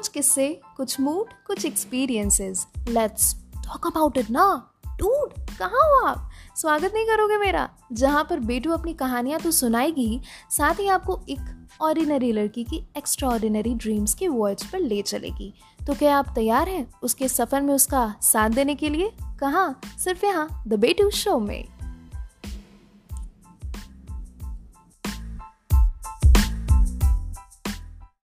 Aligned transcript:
कुछ 0.00 0.08
किस्से, 0.08 0.48
कुछ 0.76 1.00
मूड 1.00 1.32
कुछ 1.46 1.64
experiences 1.64 2.66
let's 2.88 3.34
talk 3.56 3.86
about 3.86 4.16
it 4.16 4.30
ना. 4.30 4.44
डूड 4.86 5.32
कहाँ 5.58 5.80
हो 5.84 6.06
आप? 6.06 6.30
स्वागत 6.56 6.92
नहीं 6.94 7.04
करोगे 7.04 7.36
मेरा। 7.36 7.68
जहाँ 7.92 8.22
पर 8.30 8.40
बेटू 8.40 8.70
अपनी 8.70 8.94
कहानियाँ 8.94 9.40
तो 9.40 9.50
सुनाएगी 9.50 10.06
ही 10.06 10.20
साथ 10.50 10.80
ही 10.80 10.88
आपको 10.88 11.20
एक 11.28 11.68
ऑर्डिनरी 11.80 12.32
लड़की 12.32 12.64
की 12.64 12.82
एक्स्ट्रा 12.96 13.28
ऑर्डिनरी 13.28 13.74
ड्रीम्स 13.74 14.14
के 14.14 14.28
वर्ड्स 14.28 14.66
पर 14.70 14.78
ले 14.78 15.02
चलेगी। 15.02 15.52
तो 15.86 15.94
क्या 15.94 16.16
आप 16.18 16.32
तैयार 16.34 16.68
हैं 16.68 16.86
उसके 17.02 17.28
सफ़र 17.28 17.60
में 17.60 17.74
उसका 17.74 18.14
साथ 18.22 18.50
देने 18.50 18.74
के 18.74 18.88
लिए? 18.88 19.12
कहाँ? 19.40 19.80
सिर्फ़ 19.98 20.26
यहाँ 20.26 20.64
द 20.68 20.74
बेटू 20.74 21.10
शो 21.10 21.38
में। 21.38 21.64